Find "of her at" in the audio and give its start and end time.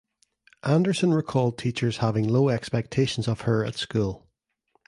3.27-3.75